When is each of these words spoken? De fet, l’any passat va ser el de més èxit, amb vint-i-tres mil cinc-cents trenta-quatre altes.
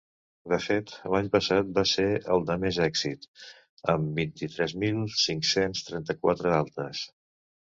De 0.51 0.57
fet, 0.67 0.93
l’any 1.15 1.27
passat 1.35 1.67
va 1.75 1.83
ser 1.89 2.05
el 2.37 2.47
de 2.47 2.55
més 2.63 2.79
èxit, 2.87 3.29
amb 3.95 4.19
vint-i-tres 4.23 4.75
mil 4.85 5.05
cinc-cents 5.27 5.85
trenta-quatre 5.91 6.57
altes. 6.63 7.05